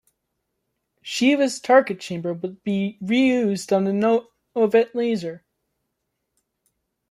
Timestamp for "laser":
4.95-5.43